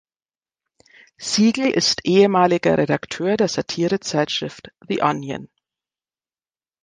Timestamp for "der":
3.37-3.47